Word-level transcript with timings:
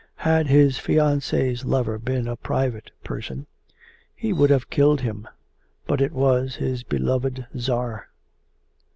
Had 0.25 0.47
his 0.47 0.79
fiancee's 0.79 1.63
lover 1.63 1.99
been 1.99 2.27
a 2.27 2.35
private 2.35 2.89
person 3.03 3.45
he 4.15 4.33
would 4.33 4.49
have 4.49 4.71
killed 4.71 5.01
him, 5.01 5.27
but 5.85 6.01
it 6.01 6.11
was 6.11 6.55
his 6.55 6.81
beloved 6.81 7.45
Tsar. 7.55 8.07